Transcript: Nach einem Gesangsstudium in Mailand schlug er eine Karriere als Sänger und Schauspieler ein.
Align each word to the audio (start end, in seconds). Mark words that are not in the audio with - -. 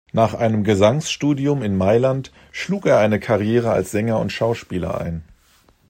Nach 0.13 0.33
einem 0.33 0.63
Gesangsstudium 0.63 1.61
in 1.61 1.77
Mailand 1.77 2.31
schlug 2.51 2.87
er 2.87 2.97
eine 2.97 3.19
Karriere 3.19 3.69
als 3.69 3.91
Sänger 3.91 4.17
und 4.17 4.31
Schauspieler 4.31 4.99
ein. 4.99 5.23